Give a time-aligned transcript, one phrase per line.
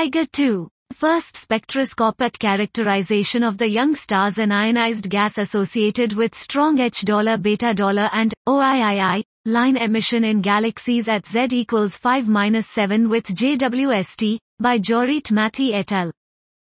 [0.00, 0.68] EIGER 2.
[0.94, 7.74] First spectroscopic characterization of the young stars and ionized gas associated with strong H beta
[8.10, 15.74] and OIII line emission in galaxies at Z equals 5-7 with JWST by Jorryt Matthee
[15.74, 16.10] et al.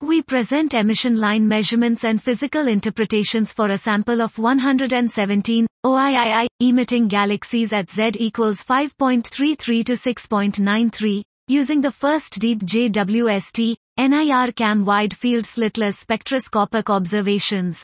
[0.00, 7.08] We present emission line measurements and physical interpretations for a sample of 117 OIII emitting
[7.08, 15.44] galaxies at Z equals 5.33 to 6.93 using the first deep JWST NIRCam wide field
[15.44, 17.82] slitless spectroscopic observations.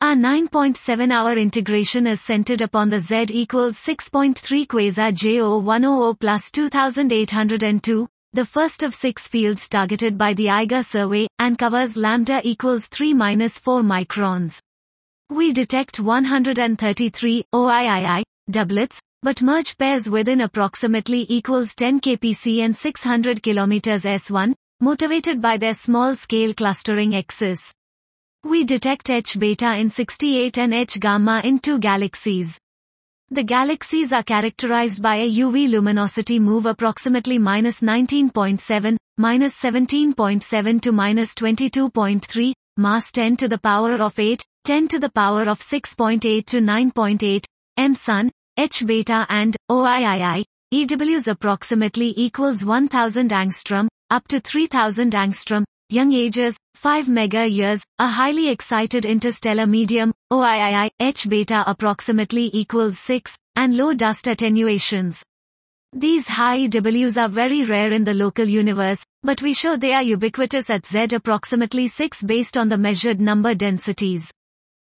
[0.00, 8.08] Our 9.7 hour integration is centered upon the Z equals 6.3 quasar J0100 plus 2802,
[8.32, 13.14] the first of six fields targeted by the EIGER survey, and covers lambda equals 3
[13.14, 14.58] minus 4 microns.
[15.30, 23.42] We detect 133 OIII doublets, but merge pairs within approximately equals 10 kpc and 600
[23.42, 27.72] km s1, motivated by their small-scale clustering axis.
[28.44, 32.58] We detect H beta in 68 and H gamma in two galaxies.
[33.30, 40.92] The galaxies are characterized by a UV luminosity move approximately minus 19.7, minus 17.7 to
[40.92, 46.46] minus 22.3, mass 10 to the power of 8, 10 to the power of 6.8
[46.46, 47.44] to 9.8,
[47.76, 55.62] M sun, H beta and OIII, EWs approximately equals 1000 angstrom, up to 3000 angstrom,
[55.90, 62.98] young ages, 5 mega years, a highly excited interstellar medium, OIII, H beta approximately equals
[62.98, 65.22] 6, and low dust attenuations.
[65.92, 70.02] These high EWs are very rare in the local universe, but we show they are
[70.02, 74.32] ubiquitous at Z approximately 6 based on the measured number densities.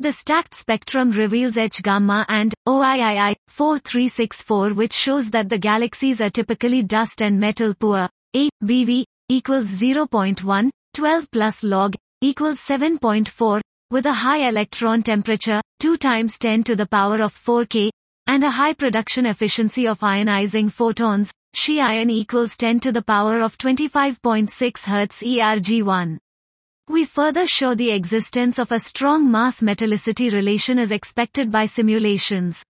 [0.00, 6.30] The stacked spectrum reveals H gamma and OIII 4364 which shows that the galaxies are
[6.30, 8.08] typically dust and metal poor.
[8.34, 13.60] A, BV, equals 0.1, 12 plus log, equals 7.4,
[13.92, 17.92] with a high electron temperature, 2 times 10 to the power of 4 K,
[18.26, 23.40] and a high production efficiency of ionizing photons, Xi ion equals 10 to the power
[23.40, 26.18] of 25.6 Hz ERG1.
[26.88, 32.62] We further show the existence of a strong mass metallicity relation as expected by simulations.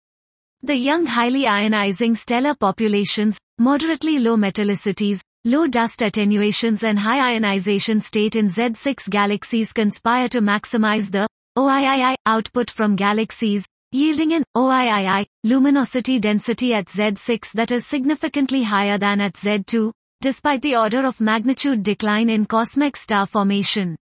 [0.63, 8.01] The young highly ionizing stellar populations, moderately low metallicities, Low dust attenuations and high ionization
[8.01, 11.27] state in Z6 galaxies conspire to maximize the
[11.59, 18.99] OIII output from galaxies, yielding an OIII luminosity density at Z6 that is significantly higher
[18.99, 19.91] than at Z2,
[20.23, 23.97] despite the order of magnitude decline in cosmic star formation.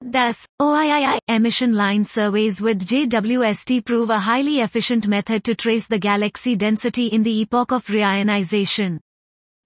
[0.00, 5.98] Thus, OIII emission line surveys with JWST prove a highly efficient method to trace the
[5.98, 9.00] galaxy density in the epoch of reionization.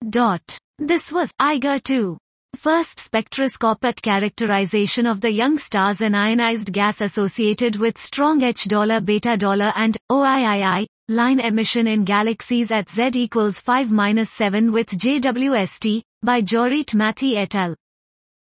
[0.09, 0.59] Dot.
[0.79, 2.17] This was EIGER 2.
[2.57, 8.67] First spectroscopic characterization of the young stars and ionized gas associated with strong H
[9.05, 9.37] beta
[9.77, 17.37] and OIII line emission in galaxies at Z equals 5-7 with JWST by Jorryt Matthee
[17.37, 17.75] et al.